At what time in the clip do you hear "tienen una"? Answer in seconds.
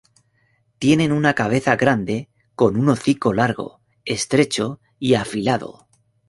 0.79-1.35